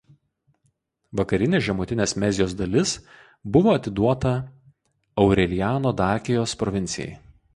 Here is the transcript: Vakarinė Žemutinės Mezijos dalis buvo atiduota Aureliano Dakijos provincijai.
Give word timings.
Vakarinė 1.19 1.59
Žemutinės 1.67 2.15
Mezijos 2.23 2.55
dalis 2.61 2.93
buvo 3.57 3.75
atiduota 3.79 4.33
Aureliano 5.25 5.95
Dakijos 6.03 6.57
provincijai. 6.63 7.13